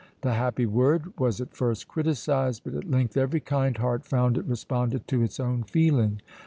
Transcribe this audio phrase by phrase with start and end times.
[0.21, 4.45] The happy word was at first criticised, but at length every kind heart found it
[4.45, 6.21] responded to its own feeling.